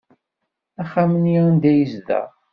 D 0.75 0.77
axxam-nni 0.83 1.35
anda 1.49 1.71
yezdeɣ. 1.77 2.27